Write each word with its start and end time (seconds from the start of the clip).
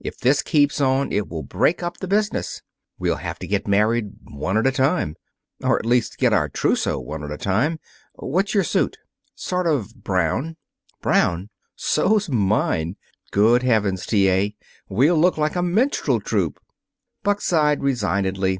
If 0.00 0.18
this 0.18 0.42
keeps 0.42 0.82
on, 0.82 1.12
it 1.12 1.28
will 1.28 1.42
break 1.42 1.82
up 1.82 1.96
the 1.96 2.06
business. 2.06 2.60
We'll 2.98 3.16
have 3.16 3.38
to 3.38 3.46
get 3.46 3.66
married 3.66 4.10
one 4.24 4.58
at 4.58 4.66
a 4.66 4.70
time 4.70 5.16
or, 5.64 5.78
at 5.78 5.86
least, 5.86 6.18
get 6.18 6.34
our 6.34 6.50
trousseaux 6.50 7.00
one 7.00 7.24
at 7.24 7.30
a 7.30 7.38
time. 7.38 7.80
What's 8.12 8.52
your 8.52 8.64
suit?" 8.64 8.98
"Sort 9.34 9.66
of 9.66 10.04
brown." 10.04 10.58
"Brown? 11.00 11.48
So's 11.74 12.28
mine! 12.28 12.96
Good 13.30 13.62
heavens, 13.62 14.04
T. 14.04 14.28
A., 14.28 14.54
we'll 14.90 15.18
look 15.18 15.38
like 15.38 15.56
a 15.56 15.62
minstrel 15.62 16.20
troupe!" 16.20 16.60
Buck 17.22 17.40
sighed 17.40 17.82
resignedly. 17.82 18.58